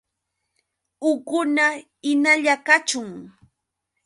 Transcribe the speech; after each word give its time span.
¡Uqukuna 1.09 1.65
hinalla 2.05 2.55
kachun! 2.67 3.09